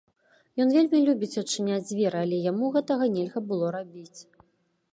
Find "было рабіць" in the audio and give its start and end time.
3.53-4.19